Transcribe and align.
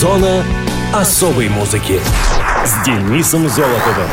Зона 0.00 0.42
особой 0.94 1.50
музыки 1.50 2.00
с 2.64 2.86
Денисом 2.86 3.46
Золотовым. 3.50 4.08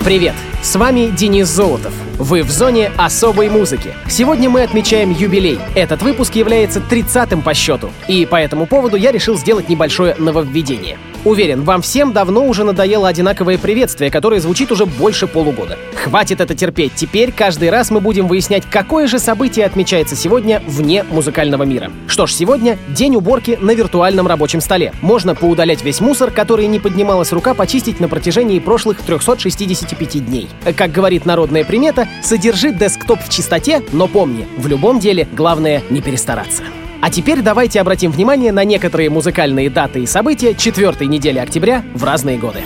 Привет! 0.00 0.34
С 0.60 0.74
вами 0.74 1.06
Денис 1.16 1.46
Золотов. 1.46 1.92
Вы 2.18 2.42
в 2.42 2.50
зоне 2.50 2.90
особой 2.96 3.48
музыки. 3.48 3.94
Сегодня 4.08 4.50
мы 4.50 4.64
отмечаем 4.64 5.12
юбилей. 5.12 5.60
Этот 5.76 6.02
выпуск 6.02 6.34
является 6.34 6.80
30-м 6.80 7.42
по 7.42 7.54
счету. 7.54 7.90
И 8.08 8.26
по 8.26 8.34
этому 8.34 8.66
поводу 8.66 8.96
я 8.96 9.12
решил 9.12 9.38
сделать 9.38 9.68
небольшое 9.68 10.16
нововведение. 10.18 10.98
Уверен, 11.24 11.62
вам 11.62 11.82
всем 11.82 12.12
давно 12.12 12.46
уже 12.46 12.64
надоело 12.64 13.06
одинаковое 13.06 13.56
приветствие, 13.56 14.10
которое 14.10 14.40
звучит 14.40 14.72
уже 14.72 14.86
больше 14.86 15.28
полугода. 15.28 15.78
Хватит 15.94 16.40
это 16.40 16.56
терпеть. 16.56 16.94
Теперь 16.96 17.30
каждый 17.30 17.70
раз 17.70 17.92
мы 17.92 18.00
будем 18.00 18.26
выяснять, 18.26 18.64
какое 18.68 19.06
же 19.06 19.20
событие 19.20 19.64
отмечается 19.64 20.16
сегодня 20.16 20.60
вне 20.66 21.04
музыкального 21.04 21.62
мира. 21.62 21.92
Что 22.08 22.26
ж, 22.26 22.32
сегодня 22.32 22.76
день 22.88 23.14
уборки 23.14 23.56
на 23.60 23.72
виртуальном 23.72 24.26
рабочем 24.26 24.60
столе. 24.60 24.92
Можно 25.00 25.36
поудалять 25.36 25.84
весь 25.84 26.00
мусор, 26.00 26.32
который 26.32 26.66
не 26.66 26.80
поднималась 26.80 27.32
рука 27.32 27.54
почистить 27.54 28.00
на 28.00 28.08
протяжении 28.08 28.58
прошлых 28.58 29.00
365 29.00 30.26
дней. 30.26 30.48
Как 30.76 30.90
говорит 30.90 31.24
народная 31.24 31.64
примета, 31.64 32.08
содержи 32.22 32.72
десктоп 32.72 33.20
в 33.22 33.28
чистоте, 33.28 33.80
но 33.92 34.08
помни, 34.08 34.48
в 34.56 34.66
любом 34.66 34.98
деле 34.98 35.28
главное 35.32 35.82
не 35.88 36.00
перестараться. 36.00 36.64
А 37.02 37.10
теперь 37.10 37.42
давайте 37.42 37.80
обратим 37.80 38.12
внимание 38.12 38.52
на 38.52 38.62
некоторые 38.62 39.10
музыкальные 39.10 39.70
даты 39.70 40.04
и 40.04 40.06
события 40.06 40.54
четвертой 40.54 41.08
недели 41.08 41.40
октября 41.40 41.82
в 41.94 42.04
разные 42.04 42.38
годы. 42.38 42.60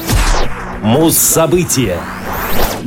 Муз-события. 0.83 1.99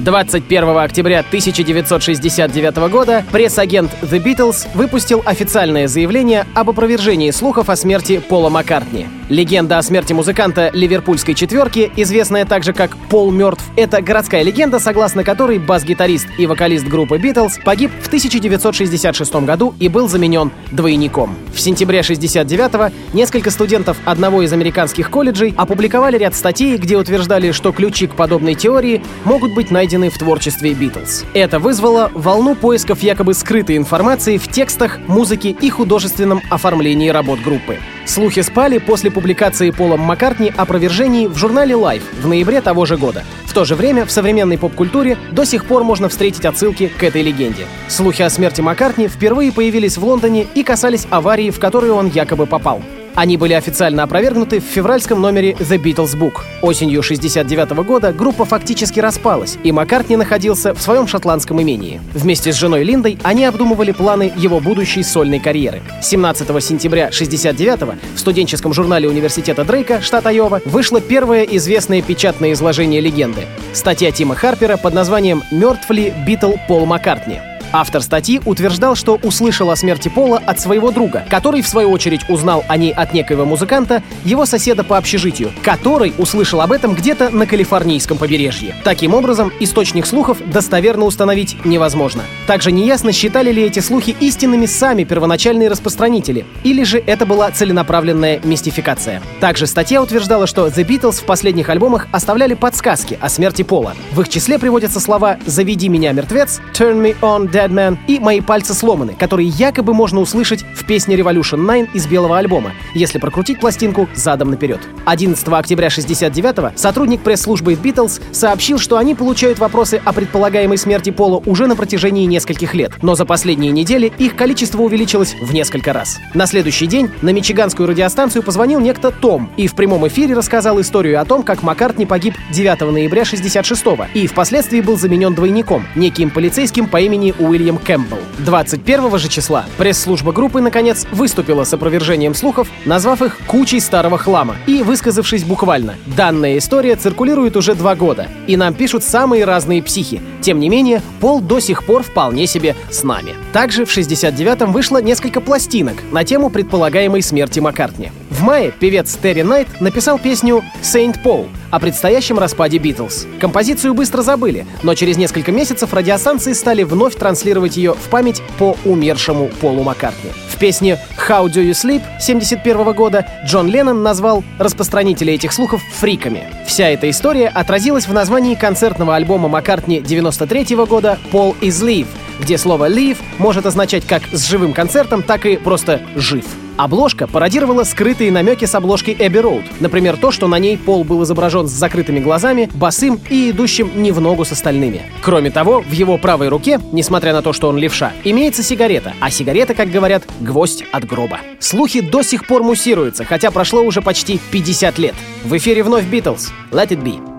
21 0.04 0.78
октября 0.78 1.20
1969 1.20 2.76
года 2.90 3.26
пресс-агент 3.32 3.92
The 4.02 4.24
Beatles 4.24 4.68
выпустил 4.74 5.22
официальное 5.26 5.88
заявление 5.88 6.46
об 6.56 6.70
опровержении 6.70 7.32
слухов 7.32 7.70
о 7.70 7.76
смерти 7.76 8.20
Пола 8.20 8.50
Маккартни. 8.50 9.08
Легенда 9.30 9.78
о 9.78 9.84
смерти 9.84 10.12
музыканта 10.14 10.72
ливерпульской 10.74 11.36
четверки, 11.36 11.92
известная 11.96 12.46
также 12.46 12.74
как 12.74 12.98
«Пол 13.10 13.30
мертв», 13.30 13.64
это 13.76 14.02
городская 14.02 14.42
легенда, 14.42 14.80
согласно 14.80 15.24
которой 15.24 15.60
бас-гитарист 15.60 16.28
и 16.40 16.48
вокалист 16.48 16.88
группы 16.88 17.18
Beatles 17.18 17.62
погиб 17.64 17.92
в 18.02 18.08
1966 18.08 19.36
году 19.36 19.76
и 19.80 19.88
был 19.88 20.08
заменен 20.08 20.52
двойником. 20.72 21.36
В 21.54 21.60
сентябре 21.60 22.00
69-го 22.00 22.92
несколько 23.14 23.52
студентов 23.52 23.98
одного 24.06 24.42
из 24.42 24.52
американских 24.52 25.12
колледжей 25.12 25.54
опубликовали 25.56 26.18
ряд 26.18 26.34
статей, 26.34 26.78
где 26.78 26.98
утверждали, 26.98 27.52
что 27.52 27.72
ключи 27.72 28.08
к 28.08 28.16
подобной 28.16 28.56
теории 28.56 29.04
могут 29.26 29.54
быть 29.54 29.70
найдены 29.70 29.89
в 29.98 30.18
творчестве 30.18 30.72
Beatles. 30.72 31.26
Это 31.34 31.60
вызвало 31.60 32.12
волну 32.14 32.56
поисков 32.56 33.02
якобы 33.02 33.34
скрытой 33.34 33.78
информации 33.78 34.38
в 34.38 34.48
текстах, 34.48 35.00
музыке 35.08 35.50
и 35.50 35.70
художественном 35.70 36.42
оформлении 36.50 37.10
работ 37.10 37.42
группы. 37.42 37.80
Слухи 38.06 38.42
спали 38.42 38.78
после 38.78 39.12
публикации 39.12 39.72
Полом 39.72 40.02
Маккартни 40.02 40.52
опровержений 40.56 41.28
в 41.28 41.38
журнале 41.38 41.76
Life 41.76 42.04
в 42.22 42.28
ноябре 42.28 42.62
того 42.62 42.86
же 42.86 42.98
года. 42.98 43.24
В 43.46 43.54
то 43.54 43.66
же 43.66 43.76
время 43.76 44.06
в 44.06 44.12
современной 44.12 44.58
поп-культуре 44.58 45.18
до 45.32 45.46
сих 45.46 45.66
пор 45.66 45.84
можно 45.84 46.10
встретить 46.10 46.46
отсылки 46.46 46.88
к 46.88 47.04
этой 47.04 47.22
легенде. 47.22 47.66
Слухи 47.88 48.22
о 48.22 48.30
смерти 48.30 48.62
Маккартни 48.62 49.08
впервые 49.08 49.52
появились 49.52 49.98
в 49.98 50.06
Лондоне 50.06 50.48
и 50.54 50.64
касались 50.64 51.08
аварии, 51.10 51.50
в 51.50 51.60
которую 51.60 51.96
он 51.96 52.08
якобы 52.08 52.46
попал. 52.46 52.82
Они 53.16 53.38
были 53.38 53.54
официально 53.54 54.04
опровергнуты 54.04 54.60
в 54.60 54.64
февральском 54.64 55.22
номере 55.22 55.52
The 55.54 55.82
Beatles 55.82 56.18
Book. 56.18 56.42
Осенью 56.62 57.04
69 57.04 57.72
года 57.86 58.14
группа 58.14 58.46
фактически 58.46 59.00
распалась, 59.00 59.58
и 59.64 59.72
Маккартни 59.72 60.16
находился 60.16 60.74
в 60.74 60.82
своем 60.82 61.08
шотландском 61.08 61.62
имении. 61.62 62.02
Вместе 62.14 62.52
с 62.52 62.56
женой 62.56 62.84
Линдой 62.84 63.18
они 63.24 63.46
обдумывали 63.46 63.92
планы 63.92 64.32
его 64.36 64.60
будущей 64.60 65.04
сольной 65.04 65.40
карьеры. 65.40 65.82
17 66.02 66.64
сентября 66.64 67.12
69 67.12 68.00
в 68.16 68.20
студенческом 68.20 68.74
журнале 68.74 69.08
университета 69.10 69.66
Дрейка, 69.66 70.02
штат 70.02 70.26
Айова, 70.28 70.62
вышло 70.66 71.02
первое 71.02 71.44
известное 71.44 72.02
печатное 72.02 72.54
изложение 72.54 73.02
легенды. 73.02 73.42
Статья 73.74 74.12
Тима 74.12 74.36
Харпера 74.36 74.78
под 74.78 74.94
названием 74.94 75.44
«Мертв 75.52 75.90
ли 75.90 76.14
Битл 76.26 76.54
Пол 76.68 76.86
Маккартни?». 76.86 77.49
Автор 77.72 78.02
статьи 78.02 78.42
утверждал, 78.46 78.96
что 78.96 79.20
услышал 79.22 79.70
о 79.70 79.76
смерти 79.76 80.10
Пола 80.10 80.42
от 80.44 80.60
своего 80.60 80.90
друга, 80.90 81.24
который, 81.30 81.62
в 81.62 81.68
свою 81.68 81.92
очередь, 81.92 82.28
узнал 82.28 82.64
о 82.68 82.78
ней 82.78 82.92
от 82.92 83.14
некоего 83.14 83.46
музыканта, 83.46 84.02
его 84.26 84.46
соседа 84.48 84.84
по 84.84 84.98
общежитию, 84.98 85.52
который 85.62 86.14
услышал 86.18 86.62
об 86.62 86.72
этом 86.72 86.96
где-то 86.96 87.30
на 87.30 87.46
калифорнийском 87.46 88.18
побережье. 88.18 88.76
Таким 88.84 89.14
образом, 89.14 89.52
источник 89.60 90.08
слухов 90.08 90.40
достоверно 90.52 91.06
установить 91.06 91.64
невозможно. 91.64 92.24
Также 92.48 92.72
неясно, 92.72 93.12
считали 93.12 93.52
ли 93.52 93.62
эти 93.62 93.82
слухи 93.82 94.16
истинными 94.20 94.66
сами 94.66 95.04
первоначальные 95.04 95.70
распространители, 95.70 96.46
или 96.64 96.84
же 96.84 96.98
это 97.06 97.28
была 97.28 97.52
целенаправленная 97.52 98.40
мистификация. 98.44 99.22
Также 99.40 99.68
статья 99.68 100.02
утверждала, 100.02 100.48
что 100.48 100.68
The 100.68 100.86
Beatles 100.86 101.22
в 101.22 101.26
последних 101.26 101.70
альбомах 101.70 102.08
оставляли 102.12 102.56
подсказки 102.56 103.20
о 103.22 103.30
смерти 103.30 103.62
Пола. 103.62 103.94
В 104.12 104.22
их 104.22 104.30
числе 104.30 104.58
приводятся 104.58 105.00
слова 105.00 105.38
«Заведи 105.46 105.88
меня, 105.88 106.12
мертвец», 106.14 106.62
«Turn 106.74 107.02
me 107.02 107.16
on, 107.22 107.52
Dead 107.52 107.59
Man 107.68 107.98
и 108.08 108.20
«Мои 108.20 108.42
пальцы 108.42 108.74
сломаны», 108.74 109.16
которые 109.18 109.50
якобы 109.50 109.94
можно 109.94 110.20
услышать 110.20 110.64
в 110.76 110.86
песне 110.86 111.16
Revolution 111.16 111.66
9 111.66 111.96
из 111.96 112.08
белого 112.08 112.38
альбома, 112.38 112.72
если 112.94 113.20
прокрутить 113.20 113.60
пластинку 113.60 114.08
задом 114.16 114.52
наперед. 114.52 114.80
11 115.06 115.48
октября 115.50 115.88
69-го 115.88 116.72
сотрудник 116.76 117.22
пресс-службы 117.22 117.74
Beatles 117.74 118.22
сообщил, 118.32 118.80
что 118.80 118.98
они 118.98 119.16
получают 119.16 119.60
вопросы 119.60 120.02
о 120.04 120.14
предполагаемой 120.14 120.78
смерти 120.78 121.10
Пола 121.10 121.42
уже 121.46 121.68
на 121.68 121.76
протяжении 121.76 122.26
нескольких 122.26 122.74
лет, 122.74 122.94
но 123.02 123.16
за 123.16 123.26
последние 123.26 123.72
недели 123.72 124.12
их 124.18 124.36
количество 124.36 124.82
увеличилось 124.82 125.36
в 125.42 125.54
несколько 125.54 125.94
раз. 125.94 126.20
На 126.34 126.46
следующий 126.46 126.88
день 126.88 127.10
на 127.22 127.32
мичиганскую 127.32 127.88
радиостанцию 127.88 128.44
позвонил 128.44 128.80
некто 128.80 129.12
Том 129.12 129.50
и 129.58 129.68
в 129.68 129.76
прямом 129.76 130.08
эфире 130.08 130.36
рассказал 130.36 130.80
историю 130.80 131.22
о 131.22 131.26
том, 131.26 131.44
как 131.44 131.64
Маккартни 131.64 132.06
погиб 132.06 132.36
9 132.52 132.82
ноября 132.82 133.24
66-го 133.24 134.06
и 134.14 134.28
впоследствии 134.28 134.82
был 134.82 134.98
заменен 134.98 135.34
двойником, 135.34 135.86
неким 135.96 136.30
полицейским 136.30 136.88
по 136.88 137.00
имени 137.02 137.34
Уильям 137.50 137.78
Кэмпбелл. 137.78 138.20
21 138.40 139.18
же 139.18 139.28
числа 139.28 139.66
пресс-служба 139.78 140.32
группы, 140.32 140.62
наконец, 140.62 141.06
выступила 141.12 141.64
с 141.64 141.74
опровержением 141.74 142.36
слухов, 142.36 142.68
назвав 142.86 143.22
их 143.22 143.38
«кучей 143.48 143.80
старого 143.80 144.18
хлама» 144.18 144.56
и 144.68 144.84
высказавшись 144.84 145.44
буквально 145.44 145.96
«Данная 146.06 146.58
история 146.58 146.96
циркулирует 146.96 147.58
уже 147.58 147.76
два 147.76 147.96
года, 147.96 148.28
и 148.48 148.56
нам 148.56 148.74
пишут 148.74 149.04
самые 149.04 149.46
разные 149.46 149.82
психи. 149.82 150.22
Тем 150.42 150.60
не 150.60 150.70
менее, 150.70 151.02
Пол 151.20 151.42
до 151.42 151.60
сих 151.60 151.86
пор 151.86 152.04
вполне 152.04 152.48
себе 152.48 152.76
с 152.90 153.04
нами». 153.04 153.36
Также 153.52 153.86
в 153.86 153.98
69-м 153.98 154.72
вышло 154.72 155.02
несколько 155.02 155.42
пластинок 155.42 155.96
на 156.12 156.24
тему 156.24 156.50
предполагаемой 156.50 157.22
смерти 157.22 157.60
Маккартни. 157.60 158.12
В 158.30 158.44
мае 158.44 158.72
певец 158.72 159.18
Терри 159.22 159.42
Найт 159.42 159.82
написал 159.82 160.20
песню 160.20 160.64
«Saint 160.82 161.18
Paul», 161.24 161.48
о 161.72 161.80
предстоящем 161.80 162.40
распаде 162.40 162.78
Битлз. 162.78 163.28
Композицию 163.40 163.94
быстро 163.94 164.22
забыли, 164.22 164.66
но 164.84 164.96
через 164.96 165.18
несколько 165.18 165.52
месяцев 165.52 165.94
радиостанции 165.94 166.54
стали 166.54 166.84
вновь 166.84 167.16
транслировать 167.16 167.78
ее 167.78 167.94
в 167.94 168.10
память 168.10 168.42
по 168.58 168.78
умершему 168.86 169.50
Полу 169.62 169.84
Маккартни. 169.84 170.32
В 170.50 170.58
песне 170.58 171.00
«How 171.28 171.46
Do 171.46 171.64
You 171.64 171.72
Sleep» 171.72 172.02
71 172.20 172.94
года 172.94 173.26
Джон 173.46 173.68
Леннон 173.68 174.04
назвал 174.04 174.44
распространителей 174.58 175.36
этих 175.36 175.54
слухов 175.54 175.82
фриками. 175.94 176.44
Вся 176.68 176.90
эта 176.90 177.10
история 177.10 177.48
отразилась 177.48 178.08
в 178.08 178.14
названии 178.14 178.56
концертного 178.56 179.16
альбома 179.16 179.48
Маккартни 179.48 180.02
93 180.02 180.76
года 180.86 181.18
«Paul 181.32 181.56
is 181.62 181.84
Live», 181.84 182.08
где 182.40 182.58
слово 182.58 182.90
«live» 182.90 183.18
может 183.38 183.66
означать 183.66 184.06
как 184.06 184.24
с 184.32 184.48
живым 184.48 184.74
концертом, 184.74 185.24
так 185.24 185.46
и 185.46 185.58
просто 185.58 186.02
«жив». 186.16 186.46
Обложка 186.80 187.28
пародировала 187.28 187.84
скрытые 187.84 188.32
намеки 188.32 188.64
с 188.64 188.74
обложки 188.74 189.14
Эбби 189.20 189.40
Роуд. 189.40 189.66
Например, 189.82 190.16
то, 190.16 190.32
что 190.32 190.48
на 190.48 190.60
ней 190.60 190.78
Пол 190.78 191.04
был 191.04 191.22
изображен 191.24 191.68
с 191.68 191.72
закрытыми 191.72 192.20
глазами, 192.20 192.70
босым 192.74 193.20
и 193.30 193.50
идущим 193.50 193.92
не 194.02 194.14
в 194.14 194.22
ногу 194.22 194.46
с 194.46 194.54
остальными. 194.54 195.02
Кроме 195.22 195.52
того, 195.52 195.82
в 195.82 195.92
его 195.92 196.18
правой 196.18 196.48
руке, 196.48 196.80
несмотря 196.94 197.34
на 197.34 197.42
то, 197.42 197.52
что 197.52 197.68
он 197.68 197.78
левша, 197.78 198.14
имеется 198.24 198.64
сигарета, 198.64 199.14
а 199.20 199.30
сигарета, 199.30 199.74
как 199.74 199.92
говорят, 199.92 200.24
гвоздь 200.40 200.86
от 200.94 201.04
гроба. 201.04 201.40
Слухи 201.60 202.00
до 202.00 202.24
сих 202.24 202.48
пор 202.48 202.64
муссируются, 202.64 203.26
хотя 203.26 203.52
прошло 203.52 203.82
уже 203.82 204.02
почти 204.02 204.40
50 204.50 204.98
лет. 205.00 205.16
В 205.44 205.58
эфире 205.58 205.84
вновь 205.84 206.06
Битлз. 206.06 206.54
Let 206.72 206.92
it 206.92 207.04
be. 207.04 207.39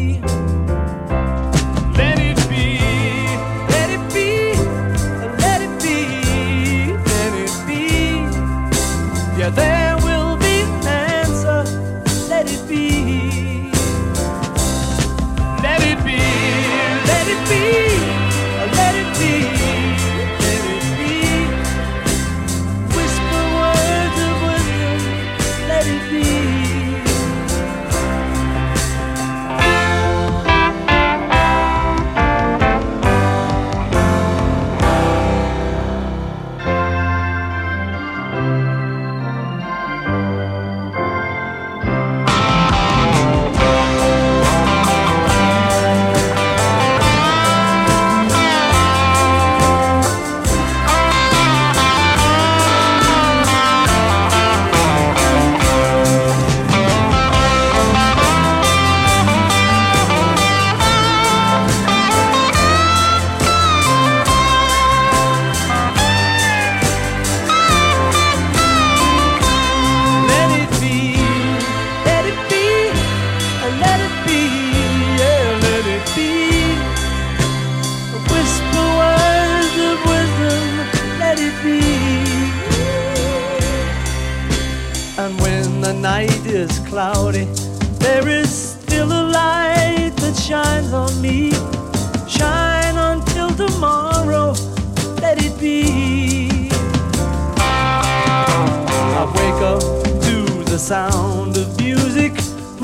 Sound 100.81 101.55
of 101.57 101.79
music. 101.79 102.33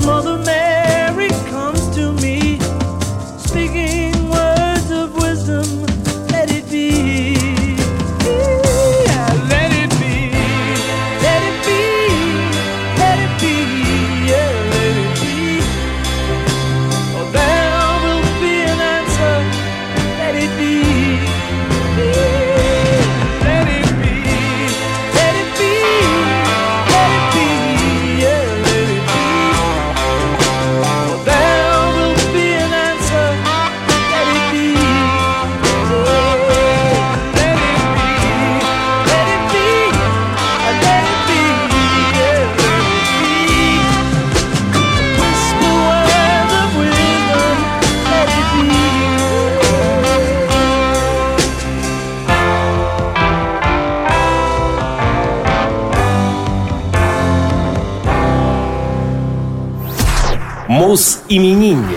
Mother 0.05 0.37
Mary 0.45 0.66
Муз-именинник. 61.29 61.96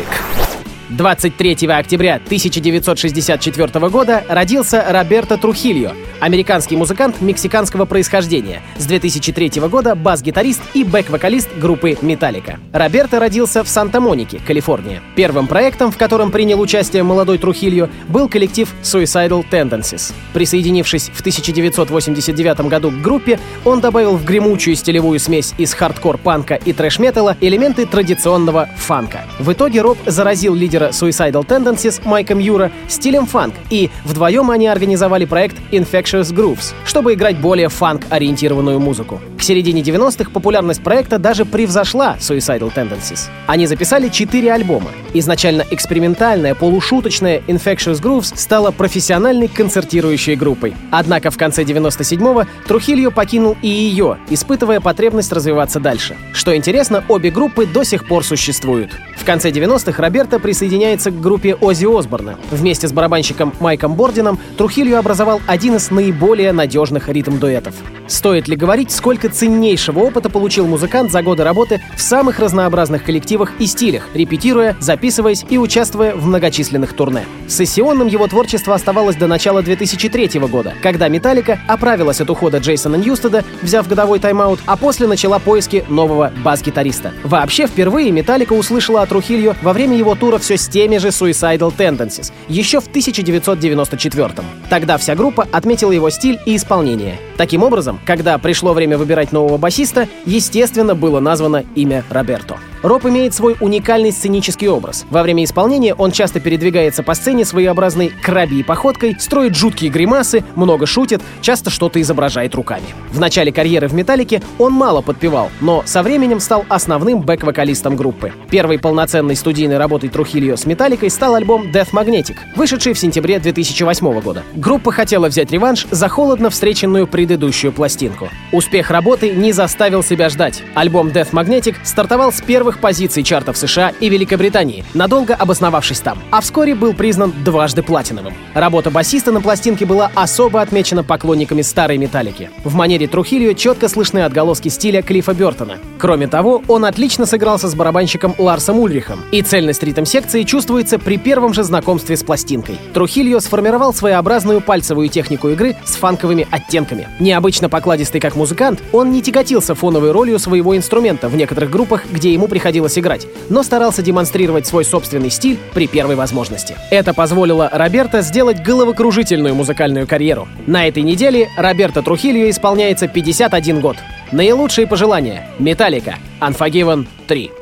23 1.01 1.67
октября 1.67 2.17
1964 2.17 3.89
года 3.89 4.23
родился 4.29 4.85
Роберто 4.87 5.39
Трухильо, 5.39 5.95
американский 6.21 6.77
музыкант 6.77 7.23
мексиканского 7.23 7.87
происхождения, 7.87 8.61
с 8.77 8.85
2003 8.85 9.63
года 9.71 9.95
бас-гитарист 9.95 10.61
и 10.75 10.85
бэк-вокалист 10.85 11.49
группы 11.57 11.97
Металлика. 12.03 12.61
Роберто 12.75 13.19
родился 13.19 13.65
в 13.65 13.69
Санта-Монике, 13.71 14.43
Калифорния. 14.47 15.01
Первым 15.17 15.47
проектом, 15.47 15.91
в 15.91 15.97
котором 15.97 16.31
принял 16.31 16.61
участие 16.61 17.03
молодой 17.03 17.39
Трухильо, 17.39 17.89
был 18.09 18.29
коллектив 18.29 18.69
Suicidal 18.83 19.43
Tendencies. 19.51 20.13
Присоединившись 20.35 21.09
в 21.15 21.21
1989 21.21 22.61
году 22.69 22.91
к 22.91 23.01
группе, 23.01 23.41
он 23.65 23.81
добавил 23.81 24.19
в 24.19 24.25
гремучую 24.27 24.77
стилевую 24.77 25.19
смесь 25.19 25.55
из 25.57 25.73
хардкор-панка 25.73 26.57
и 26.57 26.75
трэш-металла 26.75 27.39
элементы 27.41 27.87
традиционного 27.87 28.69
фанка. 28.77 29.23
В 29.39 29.51
итоге 29.51 29.81
Роб 29.81 29.97
заразил 30.05 30.55
лидера 30.55 30.90
Suicidal 30.91 31.47
Tendencies 31.47 32.01
Майка 32.05 32.35
Мьюра 32.35 32.71
стилем 32.89 33.27
фанк, 33.27 33.55
и 33.71 33.91
вдвоем 34.05 34.51
они 34.51 34.67
организовали 34.67 35.25
проект 35.25 35.57
Infectious 35.73 36.33
Grooves, 36.33 36.75
чтобы 36.85 37.15
играть 37.15 37.39
более 37.39 37.69
фанк-ориентированную 37.69 38.79
музыку. 38.81 39.21
К 39.39 39.43
середине 39.43 39.83
90-х 39.83 40.31
популярность 40.31 40.83
проекта 40.83 41.19
даже 41.19 41.45
превзошла 41.45 42.17
Suicidal 42.21 42.73
Tendencies. 42.75 43.29
Они 43.47 43.67
записали 43.67 44.09
четыре 44.09 44.53
альбома. 44.53 44.91
Изначально 45.15 45.65
экспериментальная, 45.71 46.55
полушуточная 46.55 47.43
Infectious 47.49 48.03
Grooves 48.03 48.37
стала 48.37 48.71
профессиональной 48.71 49.49
концертирующей 49.49 50.35
группой. 50.35 50.75
Однако 50.91 51.31
в 51.31 51.37
конце 51.37 51.63
97-го 51.63 52.45
Трухильо 52.67 53.11
покинул 53.11 53.57
и 53.63 53.69
ее, 53.69 54.19
испытывая 54.29 54.81
потребность 54.81 55.33
развиваться 55.33 55.81
дальше. 55.81 56.17
Что 56.33 56.55
интересно, 56.55 57.03
обе 57.09 57.31
группы 57.31 57.67
до 57.67 57.85
сих 57.85 58.07
пор 58.07 58.25
существуют. 58.25 58.91
В 59.17 59.25
конце 59.25 59.51
90-х 59.51 60.03
Роберто 60.03 60.39
присоединяется 60.81 61.11
к 61.11 61.21
группе 61.21 61.55
Оззи 61.55 61.87
Осборна. 61.99 62.39
Вместе 62.51 62.89
с 62.89 62.93
барабанщиком 62.93 63.53
Майком 63.61 63.95
Бордином 63.95 64.39
Трухильо 64.57 64.99
образовал 64.99 65.41
один 65.47 65.77
из 65.77 65.91
наиболее 65.91 66.53
надежных 66.53 67.09
ритм-дуэтов. 67.09 67.75
Стоит 68.07 68.49
ли 68.49 68.57
говорить, 68.57 68.91
сколько 68.91 69.29
ценнейшего 69.29 70.01
опыта 70.01 70.31
получил 70.31 70.67
музыкант 70.67 71.13
за 71.13 71.23
годы 71.23 71.45
работы 71.45 71.81
в 71.97 72.01
самых 72.01 72.39
разнообразных 72.39 73.05
коллективах 73.05 73.53
и 73.61 73.67
стилях, 73.67 74.09
репетируя, 74.15 74.77
записываясь 74.81 75.45
и 75.49 75.59
участвуя 75.59 76.15
в 76.15 76.27
многочисленных 76.27 76.95
турне. 76.95 77.25
Сессионным 77.47 78.09
его 78.09 78.27
творчество 78.27 78.75
оставалось 78.75 79.17
до 79.17 79.27
начала 79.27 79.63
2003 79.63 80.41
года, 80.41 80.75
когда 80.83 81.09
Металлика 81.09 81.61
оправилась 81.69 82.21
от 82.21 82.31
ухода 82.31 82.59
Джейсона 82.59 82.97
Ньюстеда, 82.97 83.45
взяв 83.63 83.87
годовой 83.87 84.19
тайм-аут, 84.19 84.61
а 84.67 84.77
после 84.77 85.07
начала 85.07 85.39
поиски 85.39 85.85
нового 85.89 86.33
бас-гитариста. 86.43 87.13
Вообще, 87.23 87.67
впервые 87.67 88.11
Металлика 88.11 88.55
услышала 88.55 89.03
от 89.03 89.11
Трухильо 89.11 89.57
во 89.63 89.73
время 89.73 89.97
его 89.97 90.15
тура 90.15 90.39
«Все 90.39 90.57
с 90.57 90.69
теми 90.71 90.99
же 90.99 91.09
Suicidal 91.09 91.75
Tendencies 91.77 92.33
еще 92.49 92.81
в 92.81 92.87
1994 92.87 94.31
Тогда 94.69 94.97
вся 94.97 95.15
группа 95.15 95.47
отметила 95.53 95.93
его 95.93 96.11
стиль 96.11 96.39
и 96.47 96.57
исполнение. 96.57 97.19
Таким 97.37 97.63
образом, 97.63 97.99
когда 98.07 98.39
пришло 98.39 98.73
время 98.73 98.97
выбирать 98.99 99.33
нового 99.33 99.59
басиста, 99.59 100.09
естественно, 100.27 100.95
было 100.95 101.21
названо 101.21 101.65
имя 101.75 102.05
Роберто. 102.11 102.59
Роб 102.83 103.05
имеет 103.05 103.35
свой 103.35 103.57
уникальный 103.61 104.11
сценический 104.11 104.69
образ. 104.69 105.05
Во 105.11 105.23
время 105.23 105.45
исполнения 105.45 105.95
он 105.95 106.13
часто 106.13 106.41
передвигается 106.41 107.03
по 107.03 107.15
сцене 107.15 107.45
своеобразной 107.45 108.09
крабьей 108.09 108.65
походкой, 108.65 109.17
строит 109.19 109.55
жуткие 109.55 109.91
гримасы, 109.91 110.45
много 110.57 110.87
шутит, 110.87 111.21
часто 111.43 111.69
что-то 111.69 112.01
изображает 112.01 112.55
руками. 112.55 112.87
В 113.11 113.21
начале 113.21 113.53
карьеры 113.53 113.89
в 113.89 113.93
«Металлике» 113.93 114.41
он 114.59 114.73
мало 114.73 115.03
подпевал, 115.03 115.51
но 115.61 115.83
со 115.85 116.03
временем 116.03 116.41
стал 116.41 116.65
основным 116.71 117.21
бэк-вокалистом 117.21 117.97
группы. 117.97 118.33
Первой 118.49 118.79
полноценной 118.79 119.37
студийной 119.37 119.77
работой 119.77 120.09
Трухильо 120.09 120.50
с 120.57 120.67
«Металликой» 120.67 121.11
стал 121.11 121.35
альбом 121.35 121.71
Death 121.73 121.91
Magnetic, 121.93 122.37
вышедший 122.57 122.93
в 122.93 122.99
сентябре 122.99 123.39
2008 123.39 124.21
года. 124.21 124.43
Группа 124.55 124.93
хотела 124.93 125.29
взять 125.29 125.51
реванш 125.51 125.87
за 125.91 126.09
холодно 126.09 126.51
встреченную 126.51 127.07
предыдущую 127.07 127.73
пластинку. 127.73 128.29
Успех 128.53 128.91
работы 128.91 129.31
не 129.31 129.53
заставил 129.53 130.03
себя 130.03 130.29
ждать. 130.29 130.63
Альбом 130.75 131.09
Death 131.09 131.33
Magnetic 131.33 131.77
стартовал 131.85 132.33
с 132.33 132.41
первых 132.41 132.79
позиций 132.79 133.23
чартов 133.23 133.57
США 133.57 133.93
и 134.01 134.09
Великобритании, 134.09 134.85
надолго 134.95 135.35
обосновавшись 135.35 136.01
там, 136.01 136.19
а 136.31 136.41
вскоре 136.41 136.75
был 136.75 136.95
признан 136.95 137.33
дважды 137.45 137.83
платиновым. 137.83 138.35
Работа 138.55 138.91
басиста 138.91 139.33
на 139.33 139.41
пластинке 139.41 139.87
была 139.87 140.11
особо 140.15 140.61
отмечена 140.61 141.05
поклонниками 141.05 141.63
старой 141.63 141.99
металлики. 141.99 142.51
В 142.65 142.75
манере 142.75 143.07
Трухильо 143.07 143.55
четко 143.55 143.89
слышны 143.89 144.21
отголоски 144.21 144.69
стиля 144.69 145.03
Клиффа 145.03 145.35
Бертона. 145.35 145.79
Кроме 145.99 146.27
того, 146.27 146.63
он 146.69 146.85
отлично 146.85 147.27
сыгрался 147.27 147.69
с 147.69 147.75
барабанщиком 147.75 148.35
Ларсом 148.39 148.79
Ульрихом, 148.79 149.21
и 149.33 149.43
цельность 149.43 149.83
ритм-секции 149.83 150.40
чувствуется 150.45 150.99
при 150.99 151.17
первом 151.17 151.55
же 151.55 151.63
знакомстве 151.63 152.17
с 152.17 152.23
пластинкой. 152.23 152.77
Трухильо 152.93 153.39
сформировал 153.41 153.95
своеобразную 153.95 154.61
пальцевую 154.61 155.09
технику 155.09 155.49
игры 155.49 155.77
с 155.85 155.97
фанковыми 155.97 156.47
оттенками. 156.51 157.09
Необычно 157.19 157.69
покладистый 157.69 158.21
как 158.21 158.37
музыкант, 158.37 158.83
он 158.93 159.11
не 159.13 159.23
тяготился 159.23 159.75
фоновой 159.75 160.13
ролью 160.13 160.39
своего 160.39 160.77
инструмента 160.77 161.29
в 161.29 161.37
некоторых 161.37 161.71
группах, 161.71 162.05
где 162.11 162.33
ему 162.33 162.49
приходилось 162.49 162.99
играть, 162.99 163.27
но 163.49 163.63
старался 163.63 164.03
демонстрировать 164.03 164.67
свой 164.67 164.85
собственный 164.85 165.31
стиль 165.31 165.59
при 165.75 165.87
первой 165.87 166.17
возможности. 166.17 166.77
Это 166.91 167.15
позволило 167.15 167.69
Роберто 167.73 168.23
сделать 168.23 168.63
головокружительную 168.63 169.55
музыкальную 169.55 170.07
карьеру. 170.07 170.49
На 170.67 170.87
этой 170.87 171.03
неделе 171.03 171.49
Роберто 171.57 172.03
Трухильо 172.03 172.49
исполняется 172.51 173.09
51 173.09 173.81
год. 173.81 173.97
Наилучшие 174.33 174.87
пожелания. 174.87 175.49
Металлика. 175.59 176.17
Unforgiven 176.41 177.07
3. 177.27 177.60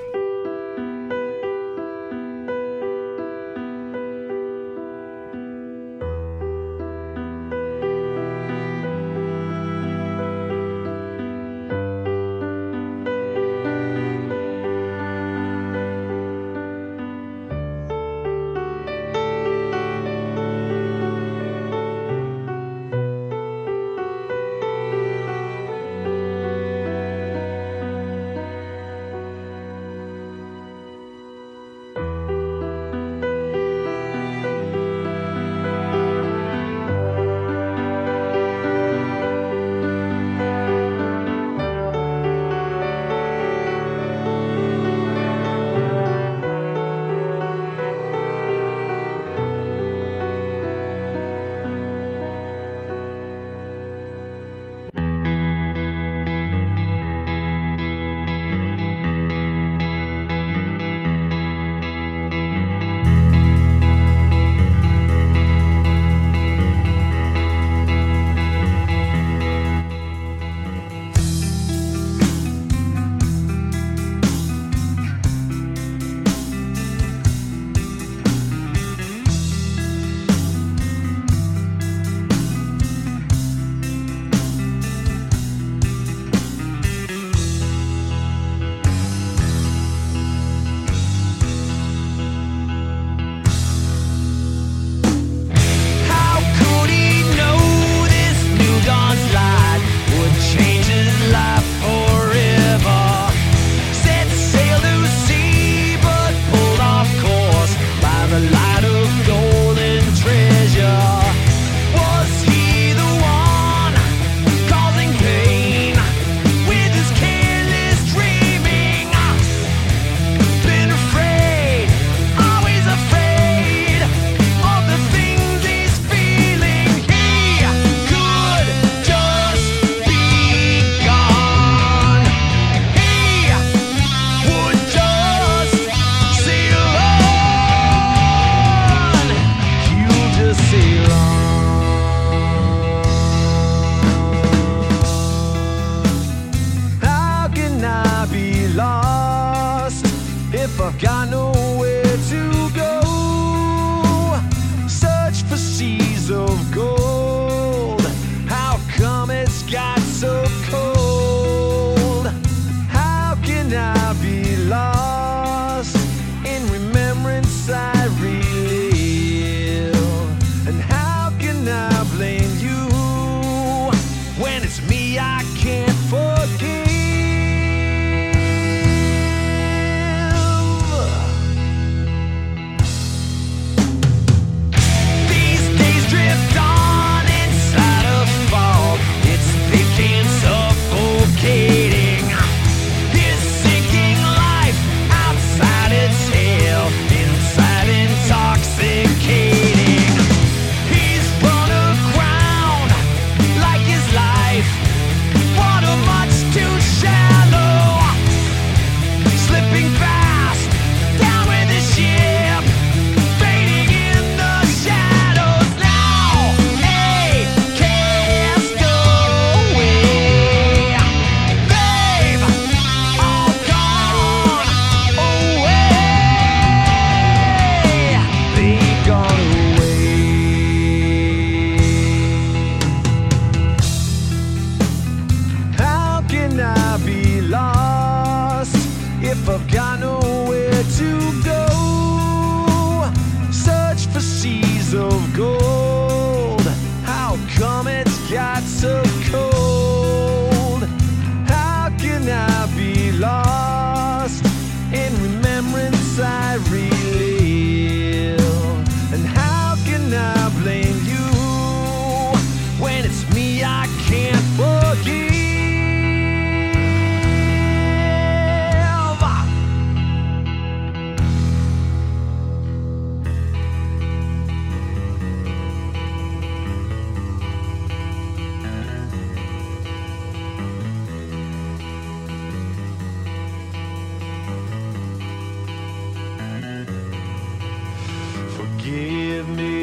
give 289.39 289.49
me 289.51 289.78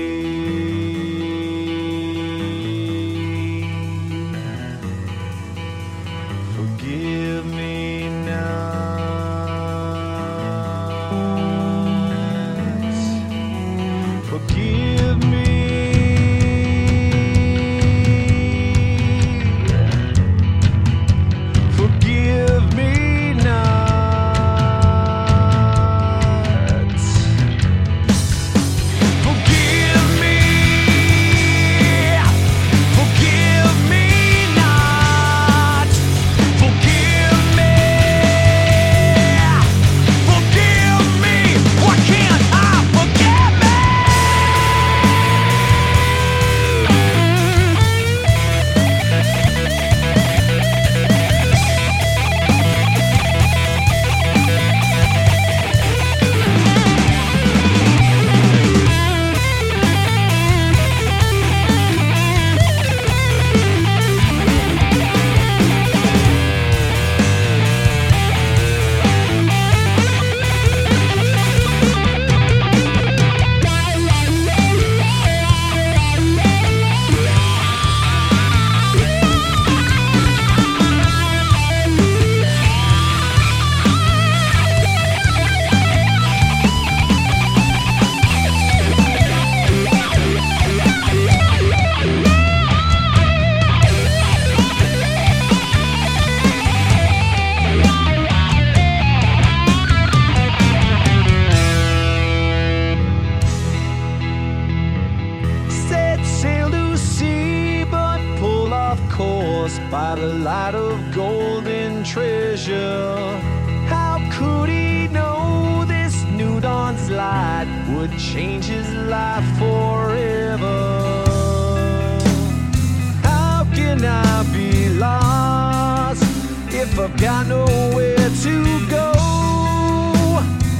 I've 127.05 127.21
got 127.21 127.45
nowhere 127.45 128.17
to 128.17 128.89
go? 128.89 129.13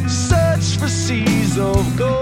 Search 0.08 0.76
for 0.80 0.88
seas 0.88 1.60
of 1.60 1.96
gold. 1.96 2.15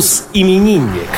Муз-именинник. 0.00 1.10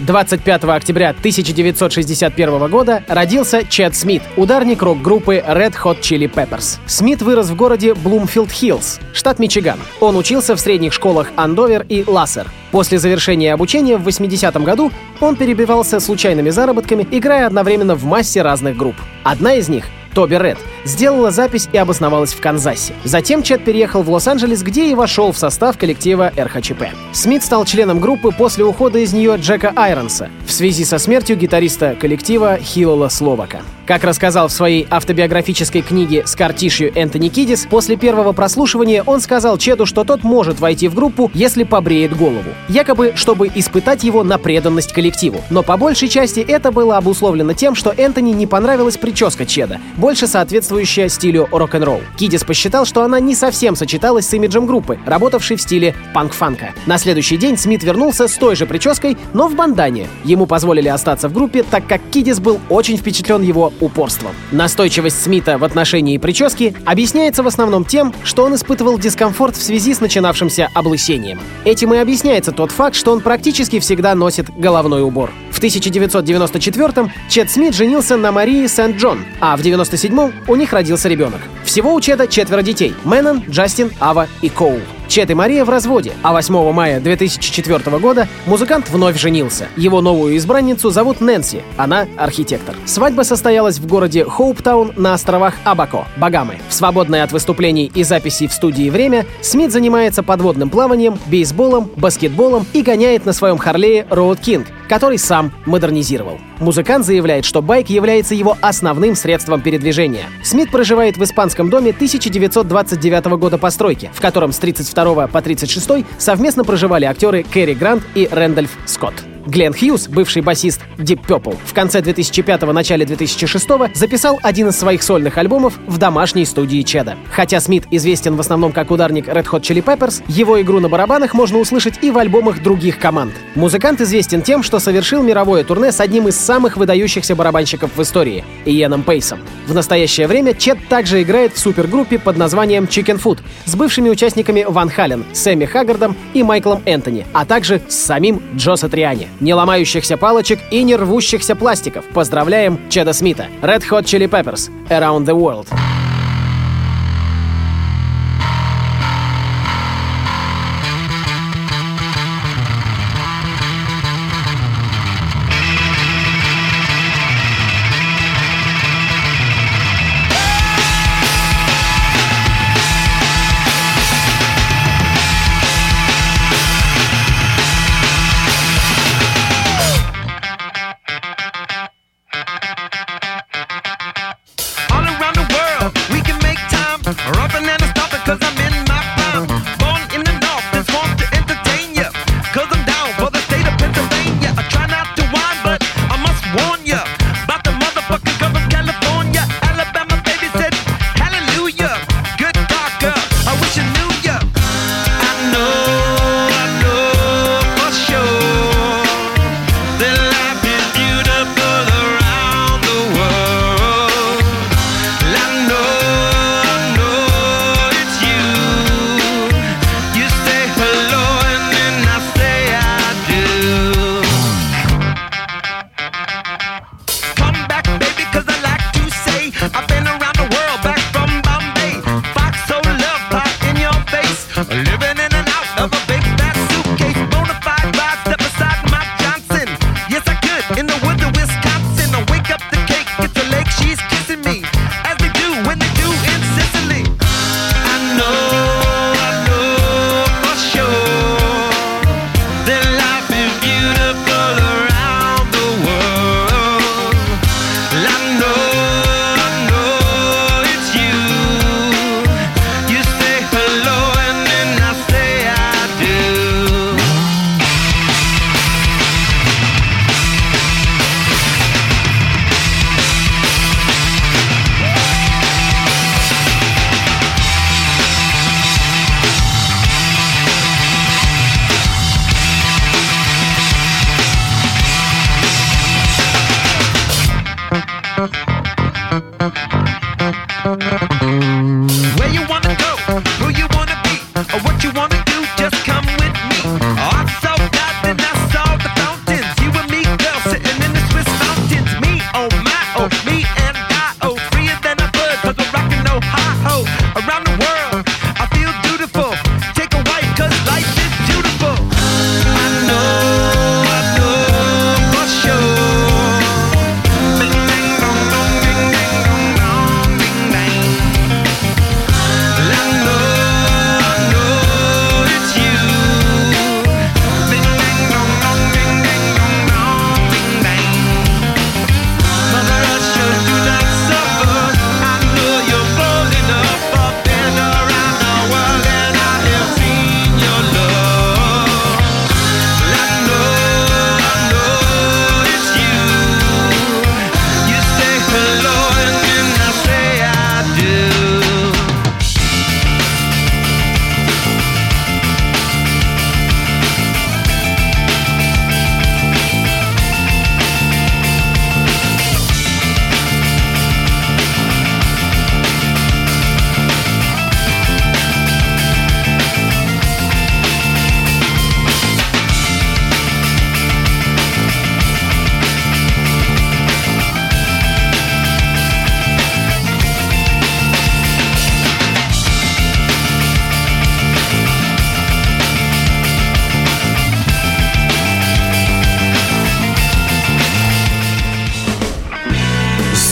25 0.00 0.64
октября 0.64 1.10
1961 1.10 2.68
года 2.68 3.04
родился 3.06 3.62
Чед 3.64 3.94
Смит, 3.94 4.22
ударник 4.36 4.82
рок-группы 4.82 5.36
Red 5.36 5.76
Hot 5.84 6.00
Chili 6.00 6.28
Peppers. 6.28 6.78
Смит 6.86 7.22
вырос 7.22 7.50
в 7.50 7.54
городе 7.54 7.92
Блумфилд-Хиллз, 7.92 8.98
штат 9.12 9.38
Мичиган. 9.38 9.78
Он 10.00 10.16
учился 10.16 10.56
в 10.56 10.58
средних 10.58 10.94
школах 10.94 11.30
Андовер 11.36 11.86
и 11.88 12.02
Лассер. 12.04 12.48
После 12.72 12.98
завершения 12.98 13.54
обучения 13.54 13.96
в 13.96 14.08
80-м 14.08 14.64
году 14.64 14.90
он 15.20 15.36
перебивался 15.36 16.00
случайными 16.00 16.50
заработками, 16.50 17.06
играя 17.12 17.46
одновременно 17.46 17.94
в 17.94 18.02
массе 18.02 18.42
разных 18.42 18.76
групп. 18.76 18.96
Одна 19.22 19.54
из 19.54 19.68
них 19.68 19.84
Toby 20.18 20.34
Redd, 20.34 20.58
сделала 20.84 21.30
запись 21.30 21.68
и 21.72 21.78
обосновалась 21.78 22.34
в 22.34 22.40
Канзасе. 22.40 22.92
Затем 23.04 23.40
Чед 23.44 23.64
переехал 23.64 24.02
в 24.02 24.10
Лос-Анджелес, 24.10 24.64
где 24.64 24.90
и 24.90 24.94
вошел 24.96 25.30
в 25.30 25.38
состав 25.38 25.78
коллектива 25.78 26.32
РХЧП. 26.36 26.86
Смит 27.12 27.44
стал 27.44 27.64
членом 27.64 28.00
группы 28.00 28.32
после 28.32 28.64
ухода 28.64 28.98
из 28.98 29.12
нее 29.12 29.36
Джека 29.36 29.72
Айронса 29.76 30.28
в 30.44 30.50
связи 30.50 30.84
со 30.84 30.98
смертью 30.98 31.36
гитариста 31.36 31.94
коллектива 31.94 32.56
Хилола 32.56 33.10
Словака. 33.10 33.60
Как 33.88 34.04
рассказал 34.04 34.48
в 34.48 34.52
своей 34.52 34.86
автобиографической 34.90 35.80
книге 35.80 36.22
«Scar 36.26 36.54
Tissue» 36.54 36.92
Энтони 36.94 37.30
Кидис, 37.30 37.66
после 37.70 37.96
первого 37.96 38.32
прослушивания 38.34 39.02
он 39.02 39.22
сказал 39.22 39.56
Чеду, 39.56 39.86
что 39.86 40.04
тот 40.04 40.24
может 40.24 40.60
войти 40.60 40.88
в 40.88 40.94
группу, 40.94 41.30
если 41.32 41.64
побреет 41.64 42.14
голову. 42.14 42.50
Якобы, 42.68 43.12
чтобы 43.14 43.50
испытать 43.54 44.04
его 44.04 44.22
на 44.22 44.36
преданность 44.36 44.92
коллективу. 44.92 45.42
Но 45.48 45.62
по 45.62 45.78
большей 45.78 46.08
части 46.10 46.40
это 46.40 46.70
было 46.70 46.98
обусловлено 46.98 47.54
тем, 47.54 47.74
что 47.74 47.90
Энтони 47.96 48.32
не 48.32 48.46
понравилась 48.46 48.98
прическа 48.98 49.46
Чеда, 49.46 49.80
больше 49.96 50.26
соответствующая 50.26 51.08
стилю 51.08 51.48
рок-н-ролл. 51.50 52.02
Кидис 52.18 52.44
посчитал, 52.44 52.84
что 52.84 53.04
она 53.04 53.20
не 53.20 53.34
совсем 53.34 53.74
сочеталась 53.74 54.28
с 54.28 54.34
имиджем 54.34 54.66
группы, 54.66 54.98
работавшей 55.06 55.56
в 55.56 55.62
стиле 55.62 55.94
панк-фанка. 56.12 56.74
На 56.84 56.98
следующий 56.98 57.38
день 57.38 57.56
Смит 57.56 57.82
вернулся 57.82 58.28
с 58.28 58.34
той 58.36 58.54
же 58.54 58.66
прической, 58.66 59.16
но 59.32 59.48
в 59.48 59.54
бандане. 59.54 60.08
Ему 60.24 60.44
позволили 60.44 60.88
остаться 60.88 61.30
в 61.30 61.32
группе, 61.32 61.62
так 61.62 61.86
как 61.86 62.02
Кидис 62.10 62.38
был 62.38 62.60
очень 62.68 62.98
впечатлен 62.98 63.40
его 63.40 63.72
упорством. 63.80 64.32
Настойчивость 64.52 65.22
Смита 65.22 65.58
в 65.58 65.64
отношении 65.64 66.18
прически 66.18 66.74
объясняется 66.84 67.42
в 67.42 67.46
основном 67.46 67.84
тем, 67.84 68.14
что 68.24 68.44
он 68.44 68.54
испытывал 68.54 68.98
дискомфорт 68.98 69.56
в 69.56 69.62
связи 69.62 69.94
с 69.94 70.00
начинавшимся 70.00 70.68
облысением. 70.74 71.40
Этим 71.64 71.94
и 71.94 71.98
объясняется 71.98 72.52
тот 72.52 72.70
факт, 72.70 72.96
что 72.96 73.12
он 73.12 73.20
практически 73.20 73.78
всегда 73.80 74.14
носит 74.14 74.50
головной 74.56 75.02
убор. 75.02 75.30
В 75.50 75.58
В 75.58 75.60
1994-м 75.60 77.10
Чед 77.28 77.50
Смит 77.50 77.74
женился 77.74 78.16
на 78.16 78.30
Марии 78.30 78.64
Сент-Джон, 78.68 79.24
а 79.40 79.56
в 79.56 79.60
97-м 79.60 80.32
у 80.46 80.54
них 80.54 80.72
родился 80.72 81.08
ребенок. 81.08 81.40
Всего 81.64 81.94
у 81.94 82.00
Чеда 82.00 82.28
четверо 82.28 82.62
детей— 82.62 82.94
Мэннон, 83.04 83.42
Джастин, 83.48 83.90
Ава 83.98 84.28
и 84.40 84.50
Коул. 84.50 84.80
Чед 85.08 85.30
и 85.30 85.34
Мария 85.34 85.64
в 85.64 85.70
разводе, 85.70 86.12
а 86.22 86.32
8 86.32 86.72
мая 86.72 87.00
2004 87.00 87.98
года 87.98 88.28
музыкант 88.44 88.90
вновь 88.90 89.18
женился. 89.18 89.68
Его 89.74 90.02
новую 90.02 90.36
избранницу 90.36 90.90
зовут 90.90 91.22
Нэнси, 91.22 91.62
она 91.78 92.06
архитектор. 92.18 92.76
Свадьба 92.84 93.22
состоялась 93.22 93.78
в 93.78 93.86
городе 93.86 94.26
Хоуптаун 94.26 94.92
на 94.96 95.14
островах 95.14 95.54
Абако, 95.64 96.06
Багамы. 96.18 96.58
В 96.68 96.74
свободное 96.74 97.24
от 97.24 97.32
выступлений 97.32 97.90
и 97.94 98.02
записей 98.02 98.48
в 98.48 98.52
студии 98.52 98.90
время 98.90 99.24
Смит 99.40 99.72
занимается 99.72 100.22
подводным 100.22 100.68
плаванием, 100.68 101.18
бейсболом, 101.26 101.90
баскетболом 101.96 102.66
и 102.74 102.82
гоняет 102.82 103.24
на 103.24 103.32
своем 103.32 103.56
Харлее 103.56 104.06
Road 104.10 104.40
King, 104.40 104.66
который 104.88 105.18
сам 105.18 105.52
модернизировал. 105.64 106.38
Музыкант 106.60 107.06
заявляет, 107.06 107.44
что 107.44 107.62
байк 107.62 107.88
является 107.88 108.34
его 108.34 108.56
основным 108.60 109.14
средством 109.14 109.60
передвижения. 109.60 110.24
Смит 110.42 110.70
проживает 110.70 111.16
в 111.16 111.22
испанском 111.22 111.70
доме 111.70 111.90
1929 111.90 113.24
года 113.38 113.58
постройки, 113.58 114.10
в 114.12 114.20
котором 114.20 114.52
с 114.52 114.58
32 114.58 114.97
по 115.28 115.40
36 115.40 116.04
совместно 116.18 116.64
проживали 116.64 117.04
актеры 117.04 117.44
Кэрри 117.44 117.74
Грант 117.74 118.02
и 118.14 118.28
Рэндольф 118.30 118.76
Скотт. 118.86 119.37
Глен 119.48 119.72
Хьюз, 119.72 120.08
бывший 120.08 120.42
басист 120.42 120.82
Deep 120.98 121.24
Purple, 121.26 121.56
в 121.64 121.72
конце 121.72 122.00
2005-го, 122.00 122.70
начале 122.70 123.06
2006-го 123.06 123.88
записал 123.94 124.38
один 124.42 124.68
из 124.68 124.76
своих 124.76 125.02
сольных 125.02 125.38
альбомов 125.38 125.78
в 125.86 125.96
домашней 125.96 126.44
студии 126.44 126.82
Чеда. 126.82 127.16
Хотя 127.32 127.58
Смит 127.58 127.84
известен 127.90 128.36
в 128.36 128.40
основном 128.40 128.72
как 128.72 128.90
ударник 128.90 129.26
Red 129.26 129.46
Hot 129.46 129.62
Chili 129.62 129.82
Peppers, 129.82 130.22
его 130.28 130.60
игру 130.60 130.80
на 130.80 130.90
барабанах 130.90 131.32
можно 131.32 131.56
услышать 131.58 131.94
и 132.02 132.10
в 132.10 132.18
альбомах 132.18 132.62
других 132.62 132.98
команд. 132.98 133.32
Музыкант 133.54 134.02
известен 134.02 134.42
тем, 134.42 134.62
что 134.62 134.80
совершил 134.80 135.22
мировое 135.22 135.64
турне 135.64 135.92
с 135.92 136.00
одним 136.00 136.28
из 136.28 136.36
самых 136.36 136.76
выдающихся 136.76 137.34
барабанщиков 137.34 137.96
в 137.96 138.02
истории— 138.02 138.44
Иеном 138.66 139.02
Пейсом. 139.02 139.40
В 139.66 139.72
настоящее 139.72 140.26
время 140.26 140.52
Чед 140.52 140.76
также 140.90 141.22
играет 141.22 141.54
в 141.54 141.58
супергруппе 141.58 142.18
под 142.18 142.36
названием 142.36 142.84
Chicken 142.84 143.18
Food 143.18 143.38
с 143.64 143.74
бывшими 143.74 144.10
участниками 144.10 144.66
Ван 144.68 144.90
Хален, 144.90 145.24
Сэмми 145.32 145.64
Хаггардом 145.64 146.14
и 146.34 146.42
Майклом 146.42 146.82
Энтони, 146.84 147.26
а 147.32 147.46
также 147.46 147.80
с 147.88 147.94
самим 147.94 148.42
Джо 148.54 148.76
Сатриани 148.76 149.28
не 149.40 149.54
ломающихся 149.54 150.16
палочек 150.16 150.60
и 150.70 150.82
не 150.82 150.96
рвущихся 150.96 151.54
пластиков. 151.54 152.04
Поздравляем 152.06 152.78
Чеда 152.88 153.12
Смита. 153.12 153.46
Red 153.62 153.82
Hot 153.90 154.04
Chili 154.04 154.28
Peppers. 154.28 154.70
Around 154.88 155.26
the 155.26 155.34
World. 155.34 155.68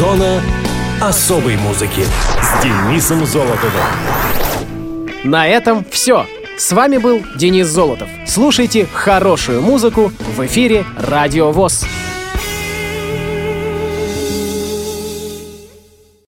Зона 0.07 0.41
особой 1.01 1.57
музыки 1.57 2.05
с 2.41 2.63
Денисом 2.63 3.27
Золотовым. 3.27 3.83
На 5.25 5.49
этом 5.49 5.85
все. 5.91 6.27
С 6.57 6.71
вами 6.71 6.99
был 6.99 7.25
Денис 7.35 7.67
Золотов. 7.67 8.09
Слушайте 8.25 8.87
хорошую 8.87 9.63
музыку 9.63 10.13
в 10.37 10.47
эфире 10.47 10.85
Радио 10.97 11.51
ВОЗ. 11.51 11.85